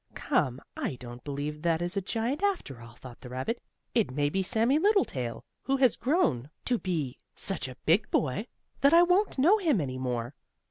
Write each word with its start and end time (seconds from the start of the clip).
"Come, 0.15 0.61
I 0.75 0.95
don't 0.95 1.23
believe 1.23 1.61
that 1.61 1.79
is 1.79 1.95
a 1.95 2.01
giant 2.01 2.41
after 2.41 2.81
all," 2.81 2.95
thought 2.95 3.21
the 3.21 3.29
rabbit. 3.29 3.61
"It 3.93 4.09
may 4.09 4.29
be 4.29 4.41
Sammie 4.41 4.79
Littletail, 4.79 5.43
who 5.61 5.77
has 5.77 5.95
grown 5.95 6.49
to 6.65 6.79
be 6.79 7.19
such 7.35 7.67
a 7.67 7.77
big 7.85 8.09
boy 8.09 8.47
that 8.79 8.95
I 8.95 9.03
won't 9.03 9.37
know 9.37 9.59
him 9.59 9.79
any 9.79 9.99
more." 9.99 10.33